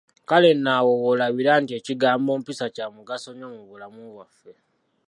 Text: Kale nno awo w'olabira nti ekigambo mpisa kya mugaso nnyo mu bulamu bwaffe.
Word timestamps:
Kale 0.29 0.49
nno 0.55 0.69
awo 0.77 0.91
w'olabira 1.03 1.53
nti 1.61 1.73
ekigambo 1.79 2.31
mpisa 2.41 2.65
kya 2.75 2.85
mugaso 2.95 3.29
nnyo 3.31 3.47
mu 3.55 3.61
bulamu 3.69 4.01
bwaffe. 4.13 4.51